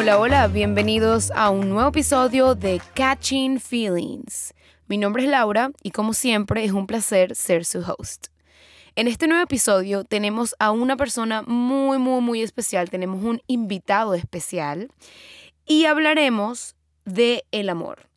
[0.00, 4.54] Hola, hola, bienvenidos a un nuevo episodio de Catching Feelings.
[4.86, 8.28] Mi nombre es Laura y como siempre es un placer ser su host.
[8.94, 14.14] En este nuevo episodio tenemos a una persona muy, muy, muy especial, tenemos un invitado
[14.14, 14.88] especial
[15.66, 18.08] y hablaremos de el amor.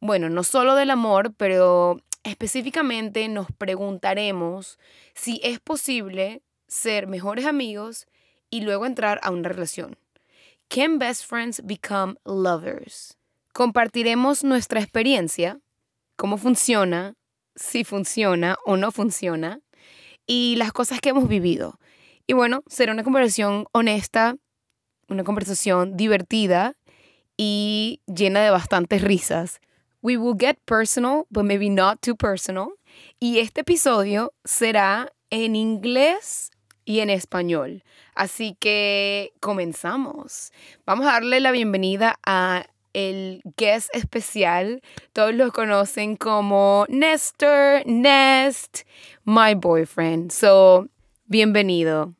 [0.00, 4.78] Bueno, no solo del amor, pero específicamente nos preguntaremos
[5.12, 8.06] si es posible ser mejores amigos
[8.48, 9.98] y luego entrar a una relación.
[10.68, 13.16] Can best friends become lovers?
[13.54, 15.60] Compartiremos nuestra experiencia,
[16.16, 17.14] cómo funciona,
[17.56, 19.60] si funciona o no funciona,
[20.26, 21.80] y las cosas que hemos vivido.
[22.26, 24.36] Y bueno, será una conversación honesta,
[25.08, 26.76] una conversación divertida
[27.38, 29.60] y llena de bastantes risas.
[30.02, 32.74] We will get personal, but maybe not too personal.
[33.18, 36.50] Y este episodio será en inglés
[36.88, 37.82] y en español.
[38.14, 40.52] Así que comenzamos.
[40.86, 44.80] Vamos a darle la bienvenida a el guest especial.
[45.12, 48.84] Todos lo conocen como Nestor, Nest,
[49.26, 50.32] my boyfriend.
[50.32, 50.88] So,
[51.26, 52.14] bienvenido.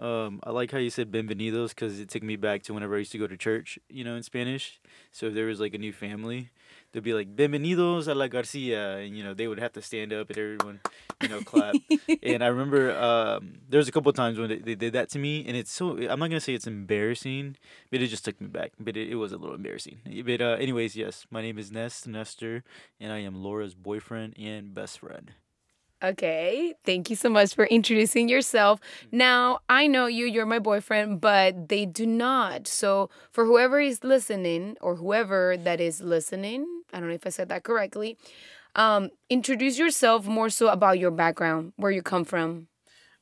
[0.00, 3.00] Um, I like how you said bienvenidos because it took me back to whenever I
[3.00, 4.80] used to go to church, you know, in Spanish.
[5.12, 6.48] So if there was like a new family,
[6.94, 8.98] they'd be like, bienvenidos a la Garcia.
[8.98, 10.80] And, you know, they would have to stand up and everyone,
[11.20, 11.74] you know, clap.
[12.22, 15.18] and I remember um, there was a couple times when they, they did that to
[15.18, 15.44] me.
[15.46, 17.56] And it's so, I'm not going to say it's embarrassing,
[17.90, 18.72] but it just took me back.
[18.78, 19.98] But it, it was a little embarrassing.
[20.24, 22.62] But, uh, anyways, yes, my name is Nest Nestor,
[23.00, 25.32] and I am Laura's boyfriend and best friend.
[26.02, 28.78] Okay, thank you so much for introducing yourself.
[29.10, 32.66] Now, I know you, you're my boyfriend, but they do not.
[32.66, 37.30] So, for whoever is listening or whoever that is listening, I don't know if I
[37.30, 38.16] said that correctly,
[38.76, 42.68] um, introduce yourself more so about your background, where you come from.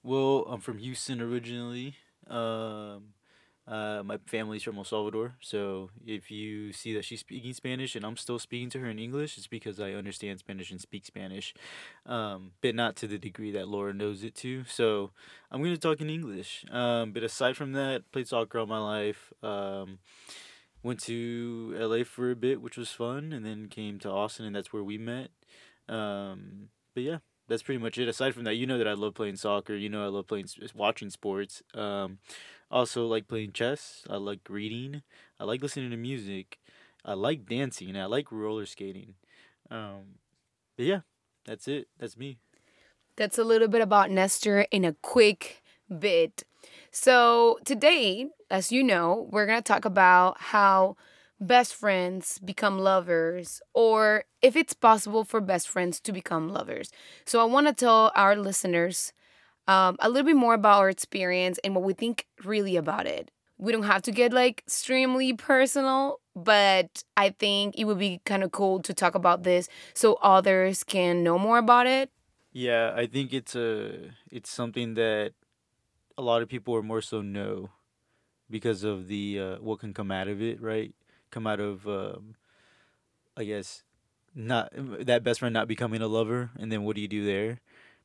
[0.02, 1.96] Well, I'm from Houston originally.
[2.28, 3.14] Um,
[3.66, 8.04] uh, my family's from El Salvador, so if you see that she's speaking Spanish and
[8.04, 11.54] I'm still speaking to her in English, it's because I understand Spanish and speak Spanish,
[12.04, 14.64] um, but not to the degree that Laura knows it to.
[14.64, 15.12] So
[15.50, 16.64] I'm gonna talk in English.
[16.70, 19.32] Um, but aside from that, played soccer all my life.
[19.42, 20.00] Um,
[20.82, 24.54] went to LA for a bit, which was fun, and then came to Austin, and
[24.54, 25.30] that's where we met.
[25.88, 28.08] Um, but yeah, that's pretty much it.
[28.08, 29.74] Aside from that, you know that I love playing soccer.
[29.74, 31.62] You know I love playing, watching sports.
[31.74, 32.18] Um,
[32.70, 34.04] also like playing chess.
[34.08, 35.02] I like reading.
[35.38, 36.58] I like listening to music.
[37.04, 37.96] I like dancing.
[37.96, 39.14] I like roller skating.
[39.70, 40.18] Um,
[40.76, 41.00] but yeah,
[41.44, 41.88] that's it.
[41.98, 42.38] That's me.
[43.16, 45.62] That's a little bit about Nestor in a quick
[45.98, 46.44] bit.
[46.90, 50.94] So, today, as you know, we're going to talk about how
[51.40, 56.90] best friends become lovers or if it's possible for best friends to become lovers.
[57.24, 59.12] So, I want to tell our listeners
[59.66, 63.30] um, a little bit more about our experience and what we think really about it.
[63.56, 68.44] We don't have to get like extremely personal, but I think it would be kind
[68.44, 72.10] of cool to talk about this so others can know more about it.
[72.52, 75.32] Yeah, I think it's a it's something that
[76.18, 77.70] a lot of people are more so know
[78.52, 80.94] because of the uh, what can come out of it, right?
[81.32, 82.36] Come out of um,
[83.36, 83.82] I guess
[84.34, 87.58] not that best friend not becoming a lover, and then what do you do there?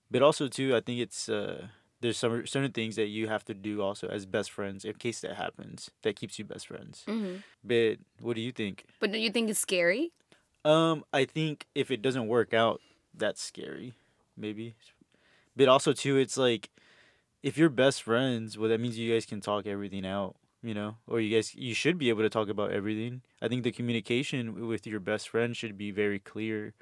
[0.09, 1.67] but also too i think it's uh
[1.99, 5.19] there's some certain things that you have to do also as best friends in case
[5.21, 7.37] that happens that keeps you best friends mm-hmm.
[7.63, 10.11] but what do you think but do you think it's scary
[10.65, 12.81] um i think if it doesn't work out
[13.13, 13.93] that's scary
[14.35, 14.75] maybe
[15.55, 16.69] but also too it's like
[17.43, 20.97] if you're best friends well that means you guys can talk everything out you know
[21.07, 24.67] or you guys you should be able to talk about everything i think the communication
[24.67, 26.73] with your best friend should be very clear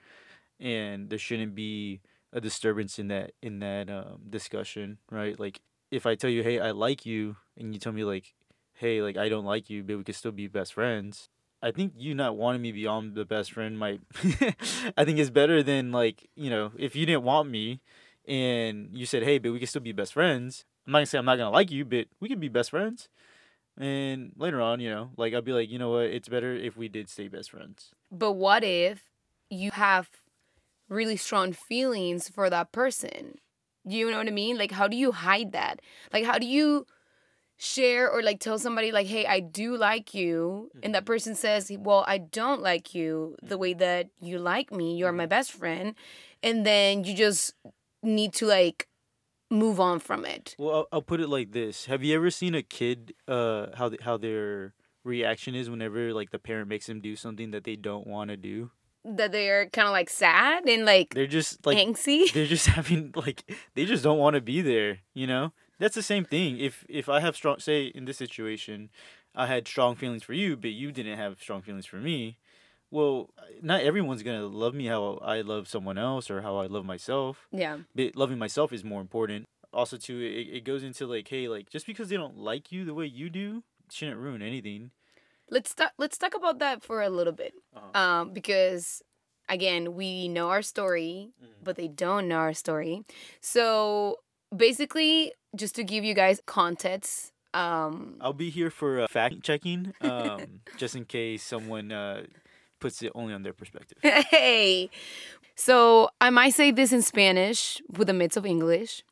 [0.59, 2.01] and there shouldn't be
[2.33, 5.39] a disturbance in that in that um, discussion, right?
[5.39, 5.61] Like
[5.91, 8.33] if I tell you, "Hey, I like you," and you tell me like,
[8.73, 11.29] "Hey, like I don't like you, but we could still be best friends."
[11.61, 14.01] I think you not wanting me beyond the best friend might
[14.97, 17.81] I think is better than like, you know, if you didn't want me
[18.27, 21.17] and you said, "Hey, but we can still be best friends." I'm not to say
[21.17, 23.09] I'm not going to like you, but we can be best friends.
[23.77, 26.05] And later on, you know, like I'll be like, "You know what?
[26.05, 29.03] It's better if we did stay best friends." But what if
[29.49, 30.09] you have
[30.89, 33.35] really strong feelings for that person.
[33.87, 34.57] You know what I mean?
[34.57, 35.81] Like, how do you hide that?
[36.11, 36.85] Like, how do you
[37.57, 41.05] share or like tell somebody, like, hey, I do like you, and that mm-hmm.
[41.05, 45.23] person says, well, I don't like you the way that you like me, you're my
[45.23, 45.29] mm-hmm.
[45.29, 45.95] best friend,
[46.43, 47.53] and then you just
[48.05, 48.87] need to like
[49.49, 50.55] move on from it.
[50.57, 53.91] Well, I'll, I'll put it like this: Have you ever seen a kid, uh, how
[54.01, 54.73] how their
[55.03, 58.37] reaction is whenever like the parent makes them do something that they don't want to
[58.37, 58.71] do?
[59.05, 62.31] that they're kind of like sad and like they're just like angsty.
[62.33, 63.43] They're just having like
[63.75, 64.99] they just don't want to be there.
[65.13, 66.59] You know, that's the same thing.
[66.59, 68.89] If if I have strong say in this situation,
[69.35, 72.39] I had strong feelings for you, but you didn't have strong feelings for me.
[72.91, 73.29] Well,
[73.61, 77.47] not everyone's gonna love me how I love someone else or how I love myself.
[77.51, 77.79] Yeah.
[77.95, 79.45] But loving myself is more important.
[79.73, 82.85] Also, too, it, it goes into like, hey, like just because they don't like you
[82.85, 84.91] the way you do, shouldn't ruin anything.
[85.49, 85.91] Let's talk.
[85.97, 87.99] Let's talk about that for a little bit, Uh-huh.
[87.99, 89.01] um, because
[89.49, 91.63] again, we know our story, Mhm.
[91.63, 93.03] but they don't know our story.
[93.41, 94.17] So
[94.55, 99.93] basically, just to give you guys context, um, I'll be here for uh, fact checking,
[100.01, 102.23] um, just in case someone uh,
[102.85, 103.97] puts it only on their perspective.
[104.29, 104.91] hey,
[105.55, 109.03] so I might say this in Spanish with a mix of English.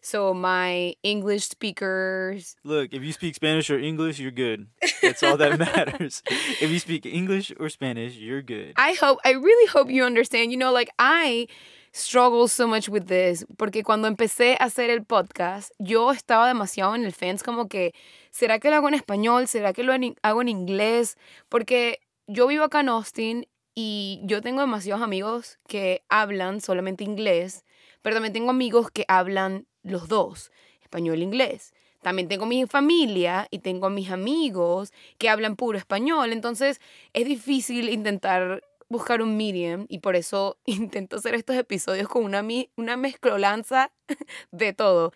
[0.00, 4.68] So my English speakers, Look, if you speak Spanish or English, you're good.
[5.02, 6.22] That's all that matters.
[6.62, 8.72] if you speak English or Spanish, you're good.
[8.76, 10.50] I hope, I really hope you understand.
[10.50, 11.48] You know, like I
[11.92, 16.94] struggle so much with this porque cuando empecé a hacer el podcast, yo estaba demasiado
[16.94, 17.92] en el fence como que,
[18.30, 19.48] ¿será que lo hago en español?
[19.48, 19.92] ¿Será que lo
[20.22, 21.16] hago en inglés?
[21.50, 21.98] Porque
[22.28, 27.64] yo vivo acá en Austin y yo tengo demasiados amigos que hablan solamente inglés,
[28.02, 30.52] pero también tengo amigos que hablan los dos,
[30.82, 31.72] español e inglés.
[32.02, 36.32] También tengo mi familia y tengo a mis amigos que hablan puro español.
[36.32, 36.80] Entonces
[37.12, 42.44] es difícil intentar buscar un medium y por eso intento hacer estos episodios con una,
[42.76, 43.90] una mezclolanza
[44.52, 45.12] de todo.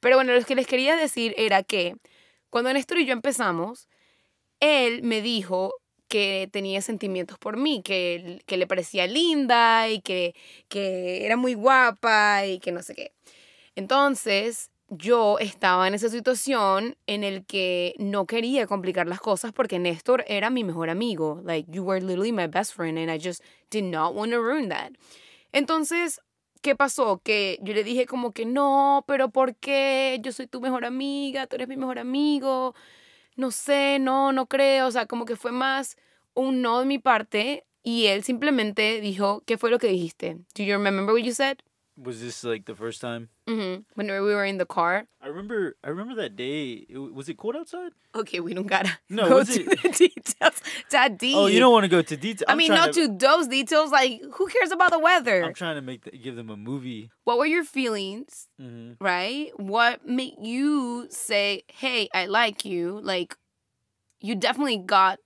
[0.00, 1.96] Pero bueno, lo que les quería decir era que
[2.48, 3.88] cuando Néstor y yo empezamos,
[4.60, 5.74] él me dijo
[6.08, 10.34] que tenía sentimientos por mí, que, que le parecía linda y que,
[10.68, 13.12] que era muy guapa y que no sé qué.
[13.74, 19.78] Entonces, yo estaba en esa situación en el que no quería complicar las cosas porque
[19.78, 21.42] Néstor era mi mejor amigo.
[21.44, 24.68] Like, you were literally my best friend and I just did not want to ruin
[24.68, 24.92] that.
[25.52, 26.20] Entonces,
[26.62, 27.20] ¿qué pasó?
[27.22, 30.18] Que yo le dije como que no, pero ¿por qué?
[30.22, 32.74] Yo soy tu mejor amiga, tú eres mi mejor amigo.
[33.36, 34.86] No sé, no, no creo.
[34.86, 35.96] O sea, como que fue más
[36.34, 40.34] un no de mi parte y él simplemente dijo, ¿qué fue lo que dijiste?
[40.54, 41.58] Do you remember what you said?
[41.96, 43.28] Was this like the first time?
[43.46, 45.06] hmm When we were in the car.
[45.36, 45.76] I remember.
[45.84, 46.86] I remember that day.
[46.88, 47.92] It, was it cold outside?
[48.14, 50.62] Okay, we don't gotta No, go to it- the details.
[50.90, 51.36] That deep.
[51.36, 52.46] Oh, you don't want to go to details.
[52.48, 53.90] I mean, not to those details.
[53.92, 55.44] Like, who cares about the weather?
[55.44, 57.10] I'm trying to make the, give them a movie.
[57.24, 59.50] what were your feelings, hmm right?
[59.60, 62.98] What made you say, "Hey, I like you"?
[63.02, 63.36] Like,
[64.20, 65.18] you definitely got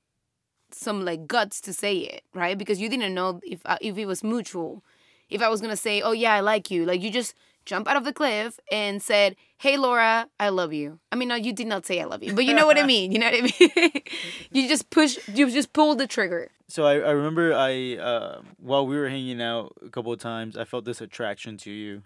[0.73, 2.59] some like guts to say it, right?
[2.59, 4.83] Because you didn't know if uh, if it was mutual.
[5.29, 7.35] If I was gonna say, "Oh yeah, I like you," like you just
[7.65, 11.35] jump out of the cliff and said, "Hey Laura, I love you." I mean, no,
[11.35, 13.13] you did not say I love you, but you know what I mean.
[13.13, 13.93] You know what I mean?
[14.51, 16.51] you just push, you just pulled the trigger.
[16.69, 20.57] So I, I remember I uh, while we were hanging out a couple of times,
[20.57, 22.03] I felt this attraction to you,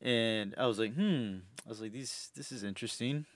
[0.00, 1.38] and I was like, hmm.
[1.66, 3.26] I was like, these this is interesting,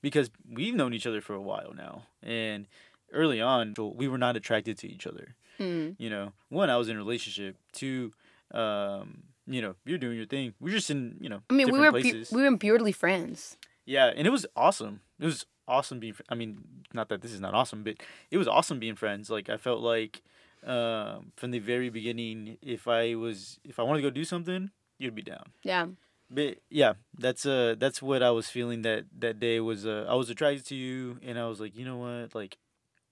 [0.00, 2.66] because we've known each other for a while now, and
[3.12, 5.34] early on we were not attracted to each other.
[5.58, 5.96] Mm.
[5.98, 7.56] You know, one I was in a relationship.
[7.72, 8.12] Two,
[8.52, 10.54] um, you know, you're doing your thing.
[10.60, 13.56] We're just in you know I mean, we were pu- we were purely friends.
[13.84, 15.00] Yeah, and it was awesome.
[15.18, 16.12] It was awesome being.
[16.12, 17.96] fr- I mean, not that this is not awesome, but
[18.30, 19.30] it was awesome being friends.
[19.30, 20.22] Like I felt like
[20.64, 24.70] um, from the very beginning, if I was, if I wanted to go do something,
[24.98, 25.52] you'd be down.
[25.62, 25.86] Yeah.
[26.30, 29.84] But yeah, that's uh, that's what I was feeling that that day was.
[29.86, 32.56] Uh, I was attracted to you, and I was like, you know what, like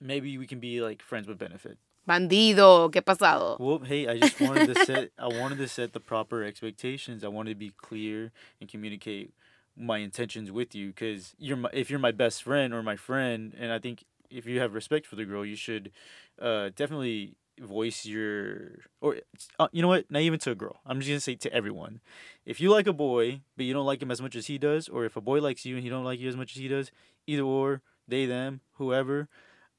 [0.01, 1.79] maybe we can be like friends with benefit.
[2.11, 3.57] Bandido, qué pasado.
[3.61, 7.23] Well, hey, I just wanted to set I wanted to set the proper expectations.
[7.23, 9.33] I wanted to be clear and communicate
[9.77, 13.55] my intentions with you cuz you're my, if you're my best friend or my friend
[13.57, 15.93] and I think if you have respect for the girl, you should
[16.41, 19.19] uh definitely voice your or
[19.61, 20.11] uh, you know what?
[20.11, 20.81] Not even to a girl.
[20.85, 22.01] I'm just going to say to everyone.
[22.45, 24.89] If you like a boy but you don't like him as much as he does
[24.89, 26.67] or if a boy likes you and he don't like you as much as he
[26.67, 26.91] does,
[27.29, 29.29] either or, they them, whoever,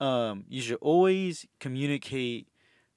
[0.01, 2.47] um you should always communicate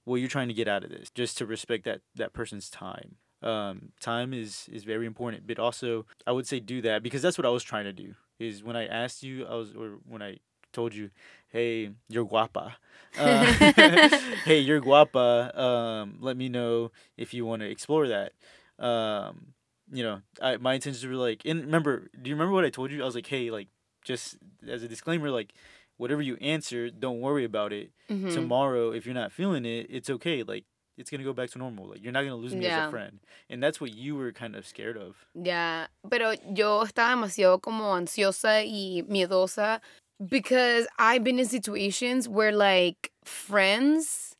[0.05, 3.17] what you're trying to get out of this just to respect that that person's time.
[3.43, 7.37] Um time is is very important but also i would say do that because that's
[7.39, 10.23] what i was trying to do is when i asked you i was or when
[10.23, 10.39] i
[10.73, 11.11] told you
[11.49, 12.73] hey you're guapa.
[13.19, 13.45] Uh,
[14.45, 18.33] hey you're guapa um let me know if you want to explore that.
[18.79, 19.55] Um
[19.93, 22.91] you know I, my intentions were like and remember do you remember what i told
[22.91, 23.03] you?
[23.03, 23.69] I was like hey like
[24.05, 24.37] just
[24.69, 25.53] as a disclaimer like
[25.97, 27.91] whatever you answer don't worry about it.
[28.11, 28.33] Mhm.
[28.35, 30.43] tomorrow if you're not feeling it it's okay.
[30.43, 30.65] Like
[30.97, 31.89] it's gonna go back to normal.
[31.89, 33.19] Like you're not gonna lose me as a friend.
[33.51, 35.17] And that's what you were kind of scared of.
[35.35, 39.81] Yeah, pero yo estaba demasiado como ansiosa y miedosa
[40.25, 44.37] because I've been in situations where like friends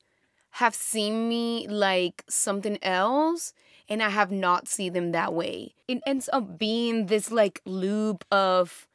[0.53, 3.53] have seen me like something else
[3.89, 5.75] and I have not seen them that way.
[5.89, 8.87] It ends up being this like loop of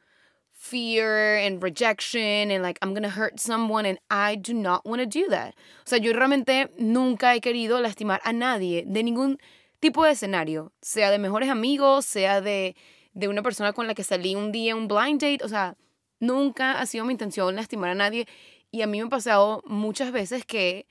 [0.60, 5.06] fear and rejection and like I'm gonna hurt someone and I do not want to
[5.06, 5.54] do that.
[5.86, 9.38] O sea, yo realmente nunca he querido lastimar a nadie de ningún
[9.80, 12.76] tipo de escenario, sea de mejores amigos, sea de,
[13.14, 15.78] de una persona con la que salí un día, un blind date, o sea,
[16.20, 18.26] nunca ha sido mi intención lastimar a nadie
[18.70, 20.86] y a mí me ha pasado muchas veces que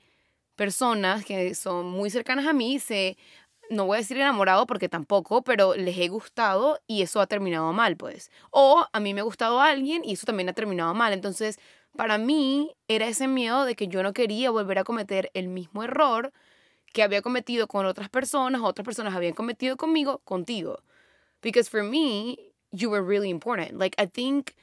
[0.56, 3.16] personas que son muy cercanas a mí se
[3.70, 7.72] no voy a decir enamorado porque tampoco, pero les he gustado y eso ha terminado
[7.72, 8.30] mal, pues.
[8.50, 11.12] O a mí me ha gustado a alguien y eso también ha terminado mal.
[11.12, 11.58] Entonces,
[11.96, 15.82] para mí era ese miedo de que yo no quería volver a cometer el mismo
[15.82, 16.32] error
[16.92, 20.82] que había cometido con otras personas, otras personas habían cometido conmigo, contigo.
[21.40, 22.36] Because for me,
[22.72, 23.78] you were really important.
[23.78, 24.54] Like, I think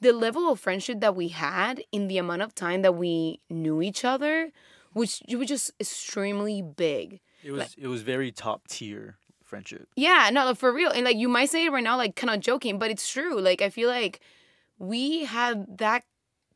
[0.00, 3.82] the level of friendship that we had in the amount of time that we knew
[3.82, 4.52] each other,
[4.92, 7.20] which was just extremely big.
[7.42, 9.88] It was like, it was very top tier friendship.
[9.96, 10.90] Yeah, no, for real.
[10.90, 13.40] And like you might say it right now, like kind of joking, but it's true.
[13.40, 14.20] Like I feel like
[14.78, 16.04] we had that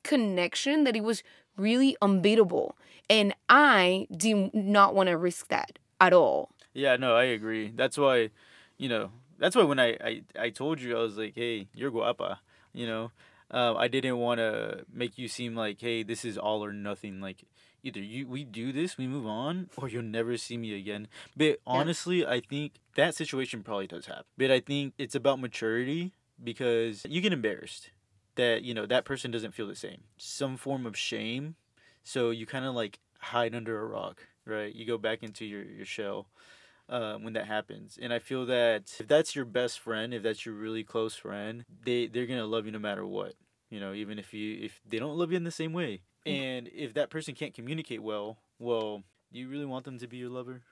[0.03, 1.23] connection that it was
[1.57, 2.77] really unbeatable.
[3.09, 6.51] And I do not want to risk that at all.
[6.75, 7.73] Yeah, no, I agree.
[7.75, 8.31] That's why,
[8.79, 11.91] you know, that's why when I, I, I told you, I was like, hey, you're
[11.91, 12.39] guapa,
[12.73, 13.13] you know,
[13.51, 17.21] um, I didn't want to make you seem like, hey, this is all or nothing.
[17.21, 17.45] Like,
[17.87, 21.09] either you we do this, we move on, or you'll never see me again.
[21.37, 22.31] But honestly, yeah.
[22.31, 24.25] I think that situation probably does happen.
[24.37, 26.13] But I think it's about maturity
[26.43, 27.91] because you get embarrassed
[28.35, 30.03] that you know that person doesn't feel the same.
[30.17, 31.55] Some form of shame,
[32.03, 34.75] so you kind of like hide under a rock, right?
[34.75, 36.27] You go back into your your shell.
[36.89, 37.99] Uh, when that happens.
[38.01, 41.65] And I feel that if that's your best friend, if that's your really close friend,
[41.85, 43.35] they they're gonna love you no matter what.
[43.71, 46.43] You know, even if you if they don't love you in the same way, Mm-hmm.
[46.43, 49.03] and if that person can't communicate well, well,
[49.33, 50.63] do you really want them to be your lover?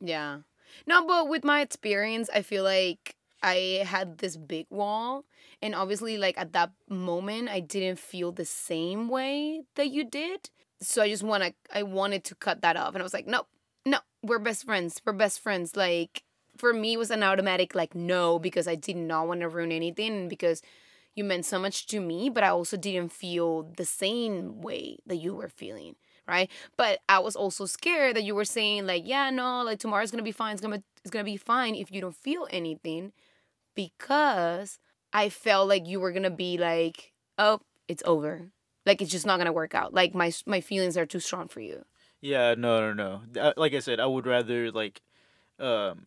[0.00, 0.38] Yeah.
[0.86, 5.24] No, but with my experience, I feel like I had this big wall.
[5.62, 10.50] And obviously, like at that moment, I didn't feel the same way that you did.
[10.80, 12.94] So I just want to, I wanted to cut that off.
[12.94, 13.46] And I was like, no,
[13.86, 15.00] no, we're best friends.
[15.04, 15.76] We're best friends.
[15.76, 16.22] Like,
[16.56, 19.72] for me, it was an automatic, like, no, because I did not want to ruin
[19.72, 20.28] anything.
[20.28, 20.62] Because
[21.14, 25.16] you meant so much to me, but I also didn't feel the same way that
[25.16, 26.50] you were feeling, right?
[26.76, 30.22] But I was also scared that you were saying like, yeah, no, like tomorrow's gonna
[30.22, 30.52] be fine.
[30.52, 33.12] It's gonna it's gonna be fine if you don't feel anything,
[33.74, 34.78] because
[35.12, 38.50] I felt like you were gonna be like, oh, it's over.
[38.86, 39.94] Like it's just not gonna work out.
[39.94, 41.84] Like my my feelings are too strong for you.
[42.20, 43.52] Yeah, no, no, no.
[43.56, 45.02] Like I said, I would rather like,
[45.58, 46.06] um,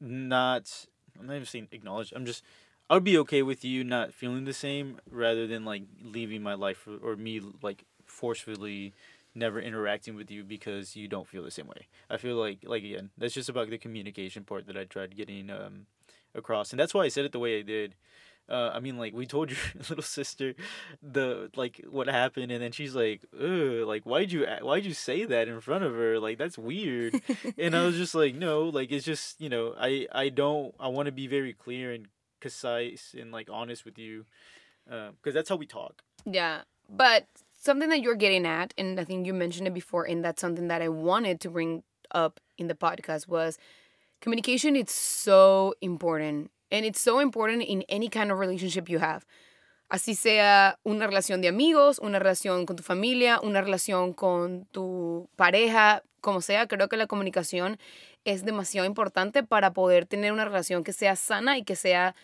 [0.00, 0.86] not.
[1.18, 2.12] I'm not even saying acknowledge.
[2.14, 2.44] I'm just
[2.90, 6.54] I would be okay with you not feeling the same rather than like leaving my
[6.54, 8.94] life or, or me like forcefully
[9.34, 11.86] never interacting with you because you don't feel the same way.
[12.08, 15.50] I feel like like again, that's just about the communication part that I tried getting
[15.50, 15.86] um
[16.34, 16.70] across.
[16.70, 17.94] And that's why I said it the way I did.
[18.48, 20.54] Uh, I mean, like we told your little sister
[21.02, 25.26] the like what happened, and then she's like, "Ugh, like why'd you why'd you say
[25.26, 26.18] that in front of her?
[26.18, 27.20] Like that's weird."
[27.58, 30.88] and I was just like, "No, like it's just you know I I don't I
[30.88, 32.08] want to be very clear and
[32.40, 34.26] concise and like honest with you
[34.86, 36.02] because uh, that's how we talk.
[36.24, 40.24] Yeah but something that you're getting at and i think you mentioned it before and
[40.24, 43.58] that's something that i wanted to bring up in the podcast was
[44.22, 49.24] communication it's so important and it's so important in any kind of relationship you have.
[49.90, 55.30] Así sea una relación de amigos, una relación con tu familia, una relación con tu
[55.36, 57.78] pareja, como sea, creo que la comunicación
[58.24, 62.14] es demasiado importante para poder tener una relación que sea sana y que sea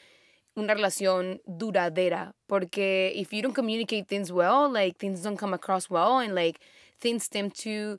[0.54, 2.34] una relación duradera.
[2.46, 6.60] Porque if you don't communicate things well, like things don't come across well and like
[7.00, 7.98] things tend to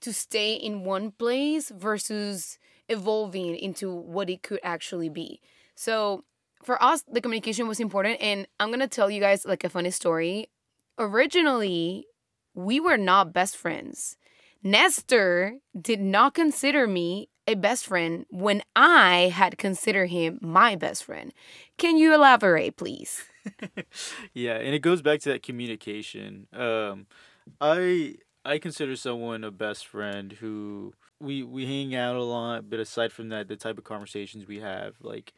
[0.00, 2.58] to stay in one place versus
[2.88, 5.40] evolving into what it could actually be.
[5.74, 6.24] So
[6.62, 8.20] for us, the communication was important.
[8.20, 10.48] And I'm going to tell you guys like a funny story.
[10.98, 12.06] Originally,
[12.54, 14.16] we were not best friends.
[14.62, 21.04] Nestor did not consider me a best friend when I had considered him my best
[21.04, 21.32] friend.
[21.78, 23.24] Can you elaborate, please?
[24.34, 26.46] yeah, and it goes back to that communication.
[26.52, 27.06] Um,
[27.60, 32.80] I I consider someone a best friend who we we hang out a lot, but
[32.80, 35.32] aside from that, the type of conversations we have, like,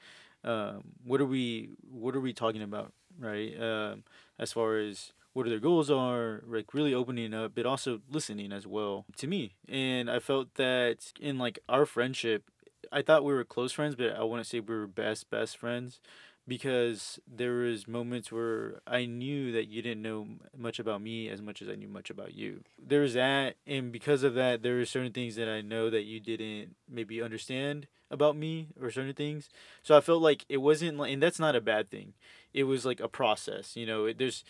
[0.44, 3.60] um, what are we what are we talking about, right?
[3.60, 4.04] Um,
[4.38, 8.66] as far as what their goals are, like really opening up, but also listening as
[8.66, 9.54] well to me.
[9.68, 12.44] And I felt that in like our friendship,
[12.90, 16.00] I thought we were close friends, but I wouldn't say we were best best friends
[16.46, 21.40] because there was moments where I knew that you didn't know much about me as
[21.40, 22.62] much as I knew much about you.
[22.84, 26.02] There was that, and because of that, there were certain things that I know that
[26.02, 29.48] you didn't maybe understand about me or certain things.
[29.82, 32.14] So I felt like it wasn't like, and that's not a bad thing.
[32.52, 34.06] It was like a process, you know.
[34.06, 34.44] It, there's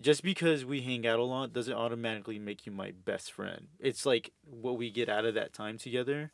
[0.00, 3.68] just because we hang out a lot doesn't automatically make you my best friend.
[3.78, 6.32] It's like what we get out of that time together.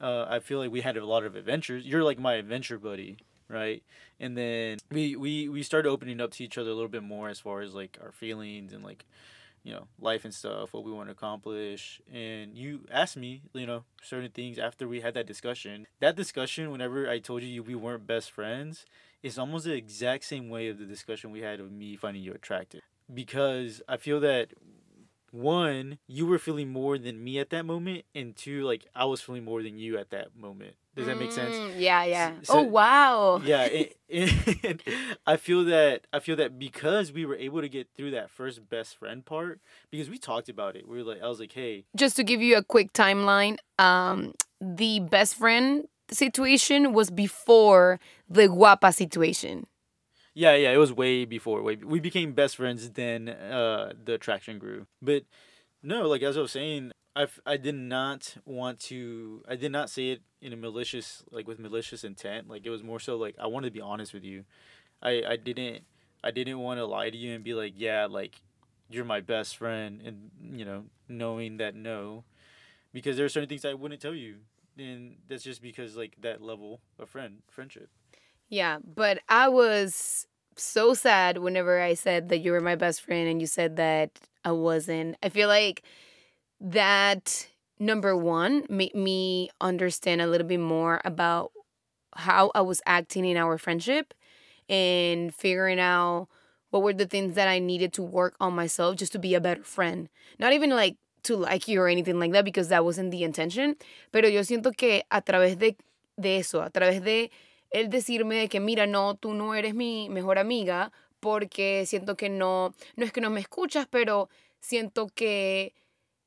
[0.00, 1.84] Uh, I feel like we had a lot of adventures.
[1.84, 3.18] You're like my adventure buddy,
[3.48, 3.82] right?
[4.20, 7.28] And then we we we started opening up to each other a little bit more
[7.28, 9.06] as far as like our feelings and like
[9.64, 12.00] you know life and stuff, what we want to accomplish.
[12.12, 15.86] And you asked me, you know, certain things after we had that discussion.
[16.00, 18.86] That discussion, whenever I told you we weren't best friends,
[19.22, 22.32] is almost the exact same way of the discussion we had of me finding you
[22.32, 22.80] attractive.
[23.12, 24.52] Because I feel that
[25.30, 29.20] one, you were feeling more than me at that moment, and two, like I was
[29.20, 30.74] feeling more than you at that moment.
[30.96, 31.54] Does that make sense?
[31.54, 32.32] Mm, Yeah, yeah.
[32.42, 33.40] so- oh wow.
[33.44, 34.82] yeah it, and
[35.26, 38.68] i feel that i feel that because we were able to get through that first
[38.68, 39.60] best friend part
[39.90, 42.40] because we talked about it we were like i was like hey Just to give
[42.42, 49.66] you a quick timeline, um, the best friend situation was before the guapa situation.
[50.34, 54.58] yeah yeah it was way before way we became best friends then uh the attraction
[54.58, 54.86] grew.
[55.02, 55.24] But
[55.82, 59.90] no like as i was saying I I did not want to i did not
[59.90, 62.48] say it in a malicious like with malicious intent.
[62.48, 64.44] Like it was more so like i wanted to be honest with you.
[65.02, 65.84] I i didn't
[66.22, 68.42] i didn't want to lie to you and be like yeah like
[68.90, 72.24] you're my best friend and you know knowing that no.
[72.92, 74.36] Because there are certain things i wouldn't tell you
[74.78, 77.90] and that's just because like that level of friend friendship
[78.48, 80.26] Yeah, but I was
[80.56, 84.10] so sad whenever I said that you were my best friend and you said that
[84.44, 85.16] I wasn't.
[85.22, 85.82] I feel like
[86.60, 91.52] that number one made me understand a little bit more about
[92.16, 94.14] how I was acting in our friendship
[94.68, 96.28] and figuring out
[96.70, 99.40] what were the things that I needed to work on myself just to be a
[99.40, 100.08] better friend.
[100.38, 103.76] Not even like to like you or anything like that because that wasn't the intention,
[104.12, 105.76] pero yo siento que a través de,
[106.20, 107.30] de eso, a través de
[107.70, 112.28] el decirme de que mira, no, tú no eres mi mejor amiga porque siento que
[112.28, 114.28] no, no es que no me escuchas, pero
[114.60, 115.74] siento que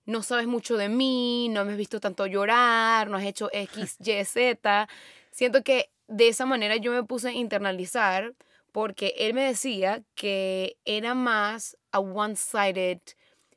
[0.05, 3.97] no sabes mucho de mí, no me has visto tanto llorar, no has hecho X,
[4.05, 4.87] Y, Z.
[5.31, 8.33] Siento que de esa manera yo me puse a internalizar
[8.71, 12.99] porque él me decía que era más a one-sided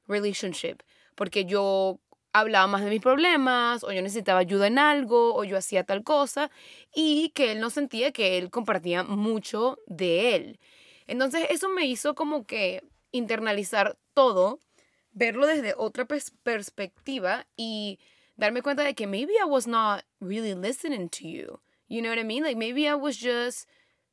[0.07, 0.79] relationship,
[1.15, 1.99] porque yo
[2.35, 6.03] hablaba más de mis problemas, o yo necesitaba ayuda en algo, o yo hacía tal
[6.03, 6.51] cosa,
[6.95, 10.61] y que él no sentía que él compartía mucho de él.
[11.07, 14.59] Entonces eso me hizo como que internalizar todo,
[15.13, 18.01] verlo desde otra pers- perspectiva y
[18.37, 21.61] darme cuenta de que maybe I was not really listening to you.
[21.87, 22.43] You know what I mean?
[22.43, 23.69] Like maybe I was just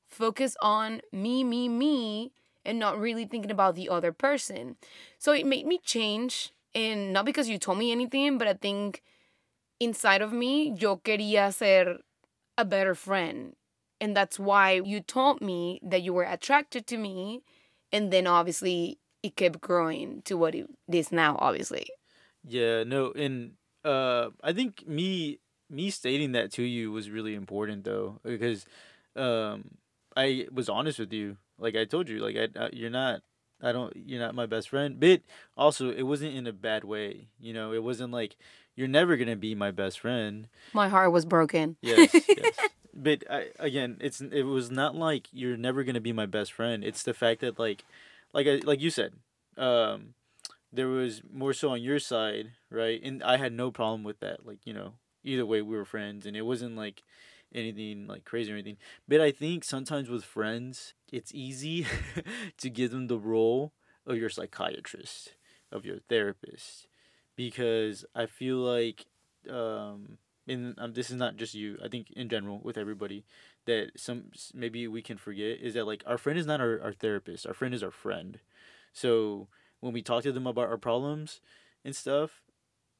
[0.08, 4.78] focused on me, me, me, and not really thinking about the other person.
[5.18, 9.02] So it made me change, and not because you told me anything, but I think
[9.80, 11.98] inside of me, yo quería ser
[12.58, 13.56] a better friend.
[14.00, 17.44] And that's why you told me that you were attracted to me.
[17.92, 21.88] And then obviously it kept growing to what it is now, obviously.
[22.44, 23.54] Yeah, no, and
[23.84, 28.66] uh, I think me me stating that to you was really important though because
[29.16, 29.78] um,
[30.16, 31.38] I was honest with you.
[31.58, 33.22] Like I told you, like I, I you're not.
[33.62, 33.96] I don't.
[33.96, 35.00] You're not my best friend.
[35.00, 35.22] But
[35.56, 37.28] also, it wasn't in a bad way.
[37.40, 38.36] You know, it wasn't like
[38.76, 40.48] you're never gonna be my best friend.
[40.74, 41.78] My heart was broken.
[41.82, 42.56] Yes, yes.
[42.94, 46.84] But I, again, it's it was not like you're never gonna be my best friend.
[46.84, 47.86] It's the fact that like,
[48.34, 49.14] like I, like you said,
[49.58, 50.14] um,
[50.74, 53.02] there was more so on your side, right?
[53.02, 54.46] And I had no problem with that.
[54.46, 54.94] Like you know,
[55.24, 57.02] either way we were friends, and it wasn't like
[57.54, 58.78] anything like crazy or anything.
[59.08, 61.86] But I think sometimes with friends, it's easy
[62.58, 63.74] to give them the role
[64.06, 65.36] of your psychiatrist,
[65.72, 66.88] of your therapist,
[67.36, 69.06] because I feel like
[69.50, 73.26] um and um, this is not just you i think in general with everybody
[73.66, 76.94] that some maybe we can forget is that like our friend is not our, our
[76.94, 77.46] therapist.
[77.46, 78.40] Our friend is our friend.
[78.94, 79.48] So
[79.80, 81.42] when we talk to them about our problems
[81.86, 82.42] and stuff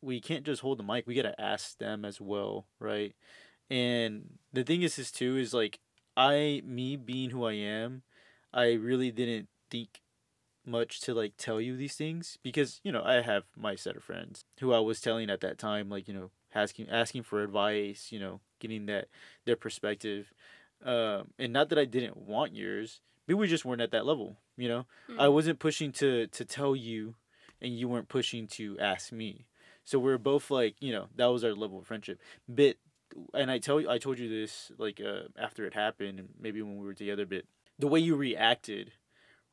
[0.02, 1.06] we can't just hold the mic.
[1.06, 3.16] We gotta ask them as well right
[3.72, 5.80] and the thing is is too is like
[6.18, 8.04] i me being who i am
[8.54, 10.02] i really didn't think
[10.66, 14.04] much to like tell you these things because you know i have my set of
[14.04, 18.10] friends who i was telling at that time like you know asking asking for advice
[18.12, 19.08] you know getting that
[19.46, 20.34] their perspective.
[20.86, 24.38] Um and not that i didn't want yours but we just weren't at that level
[24.58, 24.86] you know?
[25.18, 27.16] I wasn't pushing to to tell you
[27.62, 29.48] and you weren't pushing to ask me.
[29.84, 32.20] So we are both like you know that was our level of friendship.
[32.48, 32.76] But
[33.34, 36.78] and I tell you, I told you this like uh, after it happened, maybe when
[36.78, 37.46] we were together, Bit
[37.80, 38.92] the way you reacted,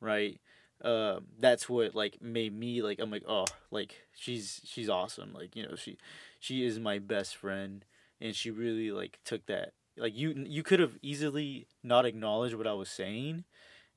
[0.01, 0.41] right?
[0.81, 5.57] Um, that's what like made me like I'm like oh like she's she's awesome like
[5.57, 5.97] you know she
[6.39, 7.85] she is my best friend
[8.21, 12.69] and she really like took that like you you could have easily not acknowledged what
[12.69, 13.43] I was saying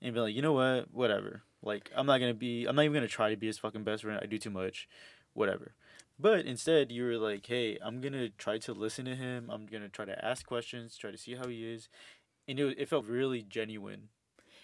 [0.02, 2.96] and be like you know what whatever like I'm not gonna be I'm not even
[2.96, 4.88] gonna try to be his fucking best friend I do too much
[5.34, 5.76] whatever
[6.22, 9.90] but instead you were like hey I'm gonna try to listen to him I'm gonna
[9.90, 11.90] try to ask questions try to see how he is
[12.48, 14.10] and it, it felt really genuine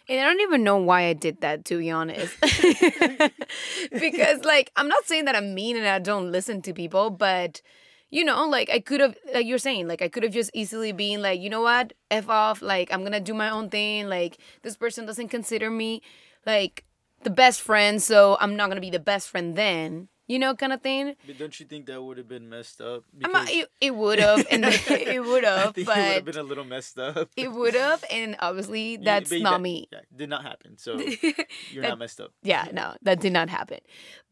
[0.09, 2.33] And I don't even know why I did that, to be honest.
[3.91, 7.61] because, like, I'm not saying that I'm mean and I don't listen to people, but,
[8.09, 10.93] you know, like, I could have, like you're saying, like, I could have just easily
[10.93, 11.93] been like, you know what?
[12.09, 12.61] F off.
[12.61, 14.07] Like, I'm going to do my own thing.
[14.07, 16.01] Like, this person doesn't consider me,
[16.45, 16.85] like,
[17.23, 20.07] the best friend, so I'm not going to be the best friend then.
[20.27, 21.15] You know, kind of thing.
[21.25, 23.05] But don't you think that would have been messed up?
[23.17, 26.43] Not, it, it would have, and it would have, think it would have been a
[26.43, 27.29] little messed up.
[27.37, 29.87] it would have, and obviously that's you- not that- me.
[29.91, 30.77] Yeah, did not happen.
[30.77, 32.33] So you're That- not messed up.
[32.43, 33.79] Yeah, no, that did not happen.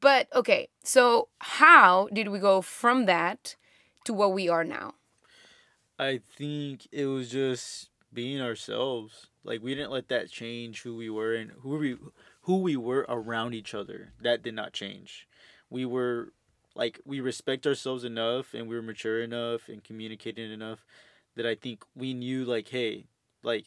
[0.01, 3.55] But okay, so how did we go from that
[4.03, 4.95] to what we are now?
[5.97, 9.27] I think it was just being ourselves.
[9.45, 11.97] Like we didn't let that change who we were and who we
[12.41, 14.12] who we were around each other.
[14.21, 15.27] That did not change.
[15.76, 16.32] We were
[16.74, 20.86] like we respect ourselves enough and we were mature enough and communicating enough
[21.36, 23.08] that I think we knew like hey,
[23.44, 23.66] like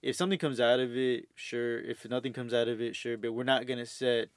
[0.00, 1.80] if something comes out of it, sure.
[1.80, 4.28] If nothing comes out of it, sure, but we're not going to set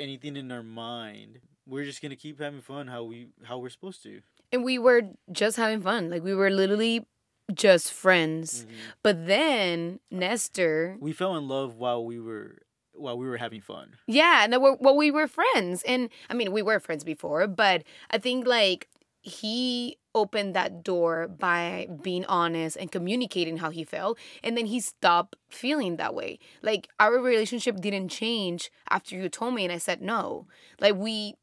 [0.00, 1.38] anything in our mind.
[1.68, 4.20] We're just going to keep having fun how we how we're supposed to.
[4.52, 6.10] And we were just having fun.
[6.10, 7.06] Like we were literally
[7.52, 8.64] just friends.
[8.64, 8.74] Mm-hmm.
[9.04, 12.58] But then Nestor, we fell in love while we were
[12.94, 13.96] while we were having fun.
[14.06, 15.82] yeah, no, we're, well, we were friends.
[15.86, 18.88] And I mean, we were friends before, but I think like
[19.22, 24.18] he opened that door by being honest and communicating how he felt.
[24.42, 26.38] And then he stopped feeling that way.
[26.62, 30.46] Like our relationship didn't change after you told me, and I said no.
[30.80, 31.34] Like we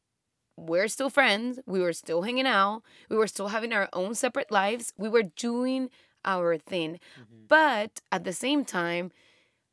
[0.56, 1.58] we're still friends.
[1.66, 2.82] We were still hanging out.
[3.08, 4.92] We were still having our own separate lives.
[4.96, 5.90] We were doing
[6.24, 7.00] our thing.
[7.20, 7.46] Mm-hmm.
[7.48, 9.10] But at the same time,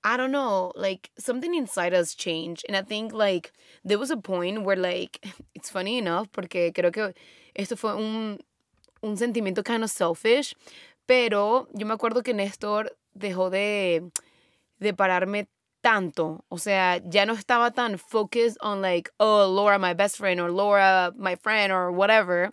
[0.03, 2.65] I don't know, like something inside us changed.
[2.67, 3.51] And I think like
[3.83, 7.13] there was a point where like it's funny enough porque creo que
[7.55, 8.39] esto fue un,
[9.03, 10.55] un sentimiento kind of selfish.
[11.07, 14.03] Pero yo me acuerdo que Néstor dejó de,
[14.79, 15.47] de pararme
[15.81, 16.45] tanto.
[16.49, 20.51] O sea, ya no estaba tan focused on like, oh, Laura, my best friend, or
[20.51, 22.51] Laura, my friend, or whatever.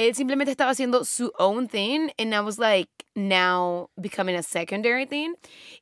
[0.00, 5.04] Él simplemente estaba haciendo su own thing, and I was like now becoming a secondary
[5.04, 5.34] thing.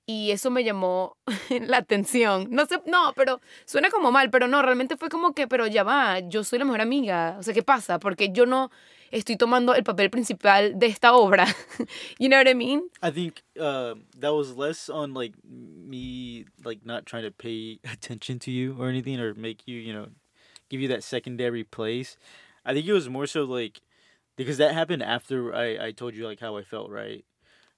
[0.07, 1.17] Y eso me llamó
[1.69, 2.49] la atención.
[2.51, 5.85] No sé, no, pero suena como mal, pero no, realmente fue como que, pero ya
[5.85, 7.37] va, yo soy la mejor amiga.
[7.39, 8.01] O sea, ¿qué pasa?
[8.01, 8.73] Porque yo no
[9.13, 11.47] estoy tomando el papel principal de esta obra.
[12.19, 12.91] you know what I mean?
[13.01, 18.41] I think uh, that was less on like me like not trying to pay attention
[18.41, 20.09] to you or anything or make you you know
[20.69, 22.17] give you that secondary place.
[22.67, 23.81] I think it was more so like
[24.38, 27.24] because that happened after I I told you like how I felt right,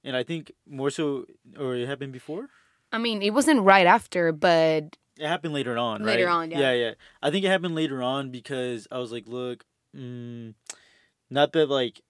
[0.05, 1.25] and I think more so
[1.59, 2.49] or it happened before.
[2.93, 6.33] I mean, it wasn't right after, but It happened later on, Later right?
[6.33, 6.61] on, yeah.
[6.61, 6.95] Yeah, yeah.
[7.23, 9.65] I think it happened later on because I was like, look,
[9.97, 10.55] mm,
[11.31, 12.03] not that like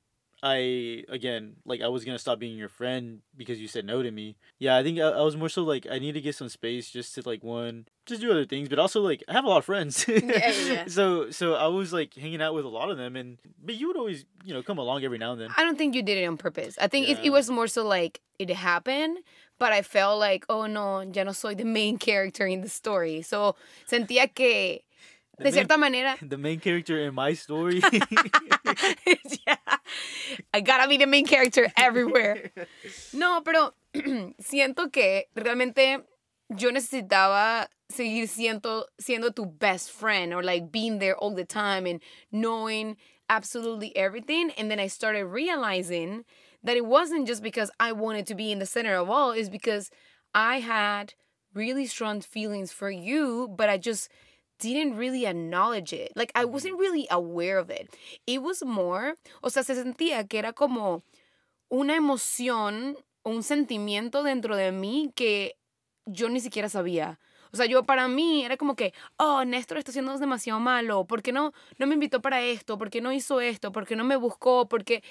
[0.42, 4.10] I again like I was gonna stop being your friend because you said no to
[4.10, 4.36] me.
[4.58, 6.90] Yeah, I think I, I was more so like I need to get some space
[6.90, 9.58] just to like one just do other things, but also like I have a lot
[9.58, 10.06] of friends.
[10.08, 10.84] yeah, yeah.
[10.88, 13.86] So so I was like hanging out with a lot of them, and but you
[13.88, 15.50] would always you know come along every now and then.
[15.56, 16.76] I don't think you did it on purpose.
[16.80, 17.24] I think it, Yeah.
[17.26, 19.18] it was more so like it happened,
[19.58, 23.20] but I felt like, oh no, ya no soy the main character in the story.
[23.22, 24.80] So sentía que,
[25.44, 27.80] de main- cierta manera, The main character in my story.
[29.46, 29.56] yeah,
[30.52, 32.50] I gotta be the main character everywhere.
[33.12, 33.72] No, pero
[34.40, 36.02] siento que realmente
[36.56, 41.86] yo necesitaba seguir siendo, siendo tu best friend or like being there all the time
[41.86, 42.00] and
[42.30, 42.96] knowing
[43.28, 44.50] absolutely everything.
[44.56, 46.24] And then I started realizing
[46.62, 49.48] that it wasn't just because I wanted to be in the center of all, it's
[49.48, 49.90] because
[50.34, 51.14] I had
[51.54, 54.08] really strong feelings for you, but I just
[54.60, 56.12] didn't really acknowledge it.
[56.14, 57.90] Like I wasn't really aware of it.
[58.26, 61.02] It was more, o sea, se sentía que era como
[61.68, 65.56] una emoción, un sentimiento dentro de mí que
[66.06, 67.18] yo ni siquiera sabía.
[67.52, 71.06] O sea, yo para mí era como que, oh, Néstor está haciendo demasiado malo.
[71.06, 72.78] ¿Por qué no, no me invitó para esto?
[72.78, 73.72] ¿Por qué no hizo esto?
[73.72, 74.68] ¿Por qué no me buscó?
[74.68, 75.02] ¿Por qué?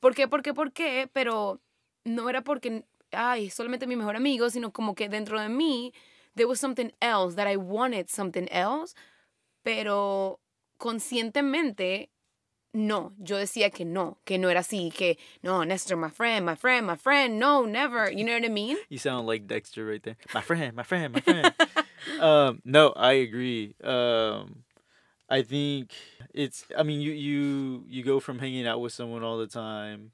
[0.00, 0.26] ¿Por qué?
[0.28, 0.54] ¿Por qué?
[0.54, 1.08] ¿Por qué?
[1.12, 1.60] Pero
[2.04, 5.92] no era porque, ay, solamente mi mejor amigo, sino como que dentro de mí,
[6.36, 8.94] there was something else, that I wanted something else,
[9.64, 10.40] pero
[10.78, 12.08] conscientemente
[12.74, 16.56] no, yo decía que no, que no era así, que no, Nestor, my friend, my
[16.56, 18.10] friend, my friend, no, never.
[18.10, 18.76] You know what I mean?
[18.88, 20.16] You sound like Dexter right there.
[20.34, 21.54] My friend, my friend, my friend.
[22.20, 23.76] um, no, I agree.
[23.82, 24.64] Um,
[25.30, 25.92] I think
[26.34, 26.64] it's.
[26.76, 30.10] I mean, you you you go from hanging out with someone all the time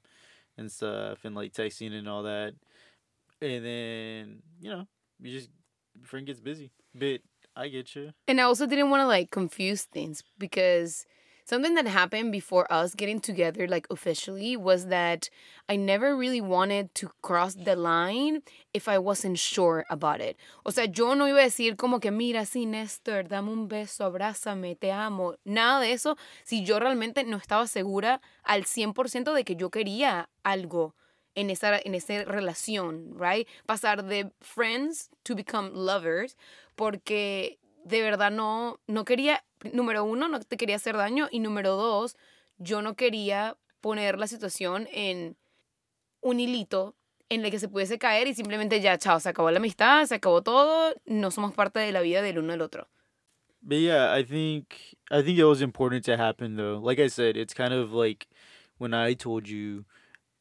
[0.55, 2.53] and stuff, and like texting and all that,
[3.41, 4.87] and then you know
[5.19, 5.49] you just
[6.03, 6.71] friend gets busy.
[6.93, 7.21] But
[7.55, 8.13] I get you.
[8.27, 11.05] And I also didn't want to like confuse things because
[11.45, 15.29] something that happened before us getting together like officially was that
[15.67, 18.41] I never really wanted to cross the line
[18.73, 20.37] if I wasn't sure about it.
[20.65, 24.05] O sea, yo no iba a decir como que mira, sí, Néstor, dame un beso,
[24.05, 25.35] abrázame, te amo.
[25.43, 30.29] Nada de eso si yo realmente no estaba segura al 100% de que yo quería
[30.43, 30.95] algo
[31.35, 33.47] en esa, en esa relación, right?
[33.65, 36.37] Pasar de friends to become lovers,
[36.75, 41.75] porque de verdad no, no quería, número uno, no te quería hacer daño y número
[41.75, 42.17] dos,
[42.57, 45.37] yo no quería poner la situación en
[46.21, 46.95] un hilito
[47.29, 50.15] en el que se pudiese caer y simplemente ya, chao, se acabó la amistad, se
[50.15, 52.87] acabó todo, no somos parte de la vida del uno del otro.
[53.61, 54.73] But yeah, I think
[55.11, 56.79] I think it was important to happen though.
[56.83, 58.27] Like I said, it's kind of like
[58.79, 59.85] when I told you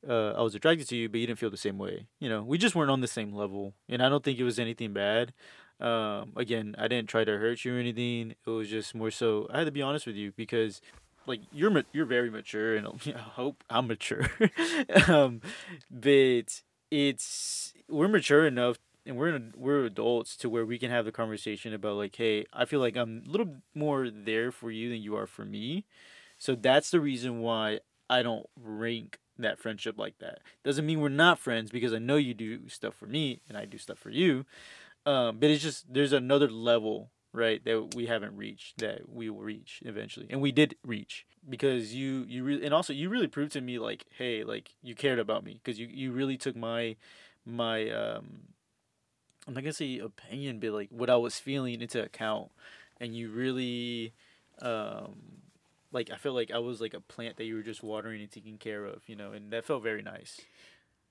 [0.08, 2.06] uh, I was attracted to you, but you didn't feel the same way.
[2.18, 4.58] You know, we just weren't on the same level, and I don't think it was
[4.58, 5.32] anything bad.
[5.80, 8.34] Um, again, I didn't try to hurt you or anything.
[8.46, 10.80] It was just more so I had to be honest with you because,
[11.26, 14.30] like, you're ma- you're very mature, and I hope I'm mature.
[15.08, 15.40] um,
[15.90, 21.12] but it's we're mature enough and we're we're adults to where we can have the
[21.12, 25.02] conversation about like, hey, I feel like I'm a little more there for you than
[25.02, 25.84] you are for me.
[26.38, 30.40] So that's the reason why I don't rank that friendship like that.
[30.64, 33.64] Doesn't mean we're not friends because I know you do stuff for me and I
[33.64, 34.44] do stuff for you.
[35.06, 39.42] Um, but it's just there's another level right that we haven't reached that we will
[39.42, 43.52] reach eventually and we did reach because you you really and also you really proved
[43.52, 46.96] to me like hey like you cared about me because you you really took my
[47.46, 48.40] my um
[49.46, 52.50] i'm not gonna say opinion but like what i was feeling into account
[53.00, 54.12] and you really
[54.60, 55.39] um
[55.92, 58.30] like i felt like i was like a plant that you were just watering and
[58.30, 60.40] taking care of you know and that felt very nice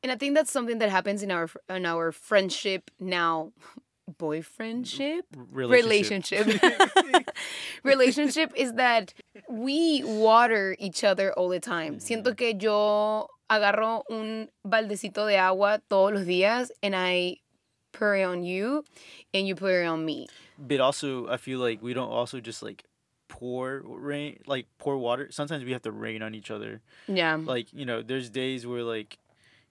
[0.01, 3.51] And I think that's something that happens in our in our friendship now,
[4.23, 6.45] boyfriendship, relationship.
[6.45, 7.29] relationship
[7.83, 9.13] relationship is that
[9.49, 11.95] we water each other all the time.
[11.95, 12.05] Mm-hmm.
[12.23, 17.37] Siento que yo agarro un baldecito de agua todos los días and I
[17.91, 18.83] pour it on you
[19.33, 20.27] and you pour it on me.
[20.61, 22.83] but also i feel like we don't also just like
[23.29, 26.81] pour rain like pour water sometimes we have to rain on each other.
[27.07, 27.37] Yeah.
[27.37, 29.17] like you know there's days where like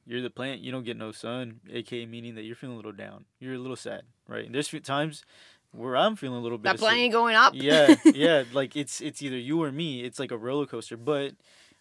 [0.07, 2.93] you're the plant you don't get no sun aka meaning that you're feeling a little
[2.93, 3.27] down.
[3.41, 4.47] You're a little sad right?
[4.47, 5.25] And there's few times
[5.73, 7.53] where i'm feeling a little bit That plant going up.
[7.55, 10.03] yeah yeah like it's it's either you or me.
[10.03, 10.97] It's like a roller coaster.
[10.97, 11.33] But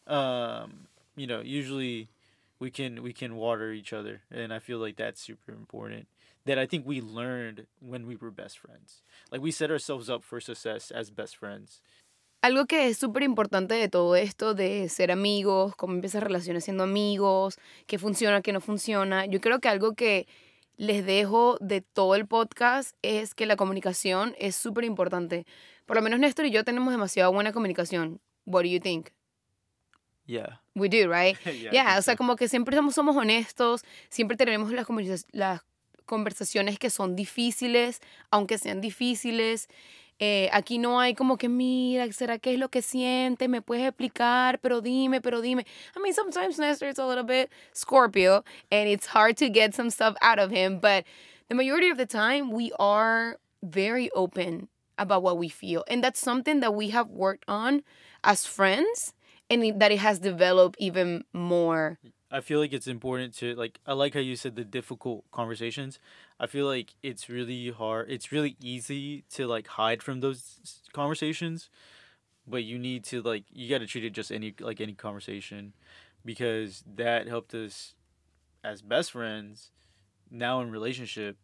[0.07, 2.09] um you know usually
[2.59, 4.21] we can we can water each other.
[4.31, 6.07] And i feel like that's super important
[6.47, 10.23] that i think we learned when we were best friends like we set ourselves up
[10.23, 11.81] for success as best friends
[12.43, 16.83] Algo que es súper importante de todo esto, de ser amigos, cómo empiezas relaciones siendo
[16.83, 17.57] amigos,
[17.87, 19.25] qué funciona, qué no funciona.
[19.25, 20.27] Yo creo que algo que
[20.77, 25.47] les dejo de todo el podcast es que la comunicación es súper importante.
[25.87, 28.21] Por lo menos Néstor y yo tenemos demasiado buena comunicación.
[28.45, 29.09] What do you think?
[30.27, 31.37] yeah We do, right?
[31.45, 32.17] yeah, Yeah, o sea, so.
[32.17, 34.87] como que siempre somos, somos honestos, siempre tenemos las,
[35.31, 35.61] las
[36.07, 39.69] conversaciones que son difíciles, aunque sean difíciles.
[40.19, 43.47] Eh, aquí no hay como que, mira, ¿será qué es lo que sientes?
[43.47, 44.59] ¿Me puedes explicar?
[44.59, 45.67] Pero dime, pero dime.
[45.95, 49.91] I mean, sometimes Nestor is a little bit Scorpio, and it's hard to get some
[49.91, 51.05] stuff out of him, but
[51.49, 55.83] the majority of the time, we are very open about what we feel.
[55.87, 57.83] And that's something that we have worked on
[58.23, 59.13] as friends
[59.49, 61.99] and that it has developed even more.
[62.29, 65.99] I feel like it's important to like I like how you said the difficult conversations.
[66.39, 68.09] I feel like it's really hard.
[68.09, 71.69] It's really easy to like hide from those conversations,
[72.45, 75.73] but you need to like you got to treat it just any like any conversation
[76.25, 77.95] because that helped us
[78.63, 79.71] as best friends
[80.29, 81.37] now in relationship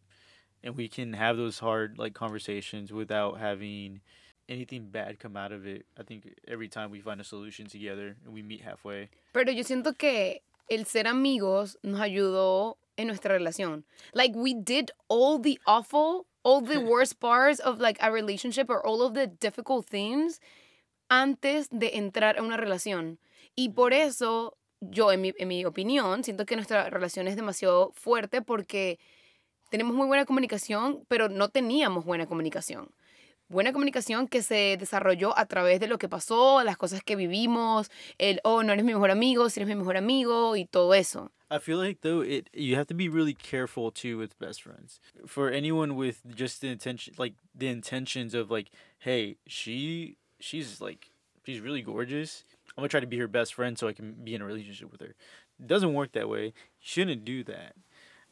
[0.63, 4.01] and we can have those hard like conversations without having
[4.49, 5.85] anything bad come out of it.
[5.97, 9.09] I think every time we find a solution together and we meet halfway.
[9.33, 13.85] Pero yo siento que el ser amigos nos ayudó en nuestra relación.
[14.13, 18.85] Like we did all the awful, all the worst parts of like a relationship or
[18.85, 20.39] all of the difficult things
[21.09, 23.19] antes de entrar a una relación.
[23.55, 27.91] Y por eso yo, en mi, en mi opinión, siento que nuestra relación es demasiado
[27.93, 28.99] fuerte porque
[29.69, 32.89] tenemos muy buena comunicación, pero no teníamos buena comunicación.
[33.49, 37.89] Buena comunicación que se desarrolló a través de lo que pasó, las cosas que vivimos,
[38.17, 41.31] el, oh, no eres mi mejor amigo, si eres mi mejor amigo y todo eso.
[41.51, 44.99] I feel like though it you have to be really careful too with best friends.
[45.27, 51.11] For anyone with just the intention like the intentions of like, hey, she she's like
[51.45, 52.43] she's really gorgeous.
[52.75, 54.91] I'm gonna try to be her best friend so I can be in a relationship
[54.91, 55.13] with her.
[55.59, 56.45] It doesn't work that way.
[56.45, 57.75] You shouldn't do that.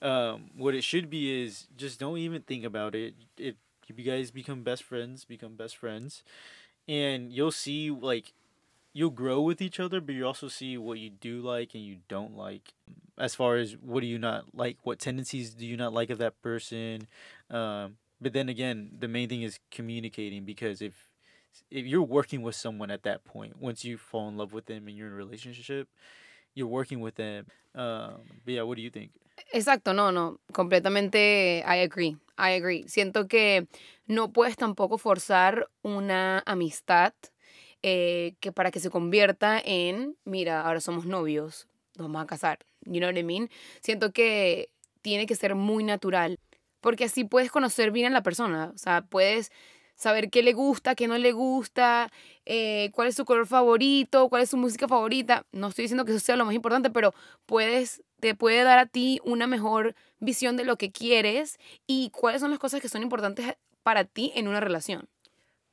[0.01, 3.13] Um, what it should be is just don't even think about it.
[3.37, 3.53] If
[3.97, 6.23] you guys become best friends, become best friends,
[6.87, 8.33] and you'll see like
[8.93, 11.97] you'll grow with each other, but you also see what you do like and you
[12.07, 12.73] don't like.
[13.17, 16.17] As far as what do you not like, what tendencies do you not like of
[16.17, 17.07] that person.
[17.49, 20.93] Um, but then again, the main thing is communicating because if
[21.69, 24.87] if you're working with someone at that point, once you fall in love with them
[24.87, 25.87] and you're in a relationship,
[26.53, 27.45] you're working with them.
[27.75, 29.11] Um, but yeah, what do you think?
[29.53, 32.87] Exacto, no, no, completamente I agree, I agree.
[32.87, 33.67] Siento que
[34.07, 37.13] no puedes tampoco forzar una amistad
[37.83, 42.59] eh, que para que se convierta en, mira, ahora somos novios, nos vamos a casar,
[42.85, 43.49] you know what I?
[43.81, 44.69] Siento que
[45.01, 46.39] tiene que ser muy natural,
[46.79, 49.51] porque así puedes conocer bien a la persona, o sea, puedes
[49.95, 52.11] saber qué le gusta, qué no le gusta,
[52.45, 55.45] eh, cuál es su color favorito, cuál es su música favorita.
[55.51, 57.13] No estoy diciendo que eso sea lo más importante, pero
[57.45, 61.57] puedes, te puede dar a ti una mejor visión de lo que quieres
[61.87, 65.09] y cuáles son las cosas que son importantes para ti en una relación.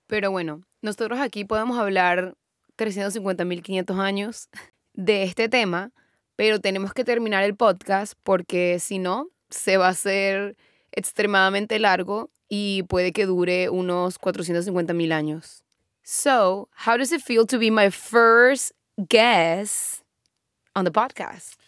[0.06, 2.36] Pero bueno, nosotros aquí podemos hablar
[2.76, 4.48] 350.500 años
[4.94, 5.92] de este tema,
[6.34, 10.56] pero tenemos que terminar el podcast porque si no, se va a hacer
[10.92, 15.64] extremadamente largo y puede que dure unos 450 mil años.
[16.02, 20.02] So, how does it feel to be my first guest
[20.74, 21.58] on the podcast?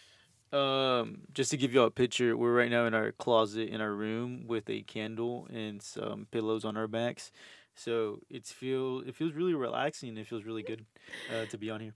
[0.53, 3.93] Um, just to give you a picture, we're right now in our closet in our
[3.93, 7.31] room with a candle and some pillows on our backs.
[7.75, 10.17] So it's feel it feels really relaxing.
[10.17, 10.85] It feels really good
[11.31, 11.93] uh, to be on here.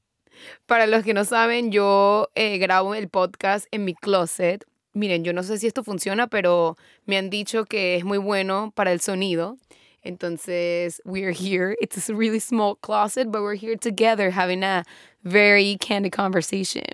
[0.67, 4.63] Para los que no saben, yo eh, grabo el podcast en mi closet
[4.95, 8.71] miren, yo no sé si esto funciona, pero me han dicho que es muy bueno
[8.75, 9.57] para el sonido.
[10.03, 11.75] Entonces, we're here.
[11.81, 14.83] It's a really small closet, but we're here together having a
[15.25, 16.85] very candid conversation.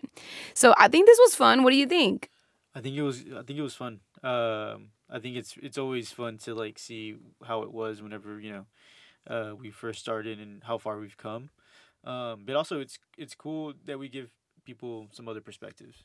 [0.53, 1.63] So, I think this was fun.
[1.63, 2.29] What do you think?
[2.73, 3.99] I think it was I think it was fun.
[4.23, 8.51] Um, I think it's it's always fun to like see how it was whenever, you
[8.53, 8.65] know,
[9.27, 11.49] uh, we first started and how far we've come.
[12.03, 14.29] Um, but also it's it's cool that we give
[14.65, 16.03] people some other perspectives.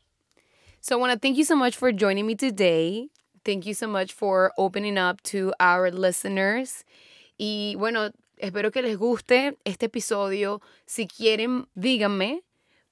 [0.80, 3.08] So I want to thank you so much for joining me today.
[3.44, 6.84] Thank you so much for opening up to our listeners.
[7.38, 10.60] Y bueno, espero que les guste este episodio.
[10.84, 12.42] Si quieren, díganme,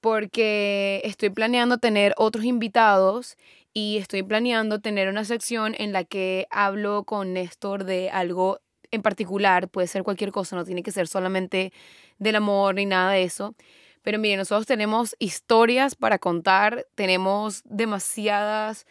[0.00, 3.36] porque estoy planeando tener otros invitados
[3.72, 9.02] y estoy planeando tener una sección en la que hablo con Néstor de algo en
[9.02, 9.68] particular.
[9.68, 11.72] Puede ser cualquier cosa, no tiene que ser solamente
[12.18, 13.54] del amor ni nada de eso.
[14.02, 18.86] Pero miren, nosotros tenemos historias para contar, tenemos demasiadas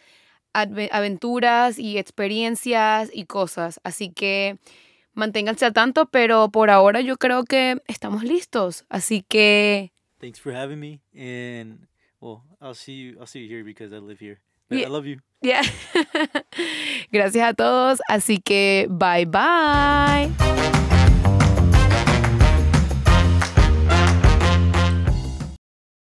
[0.52, 3.80] aventuras y experiencias y cosas.
[3.84, 4.58] Así que
[5.14, 8.84] manténganse al tanto, pero por ahora yo creo que estamos listos.
[8.88, 9.92] Así que.
[10.20, 11.00] Thanks for having me.
[11.14, 11.86] And
[12.20, 14.40] well, I'll see you, I'll see you here because I live here.
[14.70, 15.20] I love you.
[15.40, 15.62] Yeah.
[17.12, 18.00] Gracias a todos.
[18.08, 20.83] Así que bye bye.